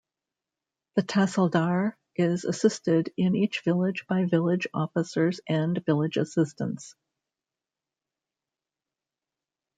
[0.95, 6.95] The Tahsildar is assisted in each village by village officers and village assistants.